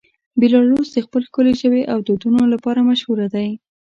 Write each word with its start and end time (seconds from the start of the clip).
بیلاروس 0.39 0.87
د 0.93 0.97
خپل 1.05 1.21
ښکلې 1.27 1.53
ژبې 1.61 1.83
او 1.91 1.97
دودونو 2.07 2.41
لپاره 2.53 2.85
مشهوره 2.89 3.27
دی. 3.35 3.49